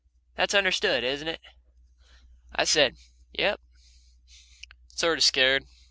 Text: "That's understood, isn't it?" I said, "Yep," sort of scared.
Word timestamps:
"That's 0.35 0.55
understood, 0.55 1.03
isn't 1.03 1.27
it?" 1.27 1.39
I 2.55 2.63
said, 2.63 2.95
"Yep," 3.33 3.59
sort 4.89 5.19
of 5.19 5.23
scared. 5.23 5.67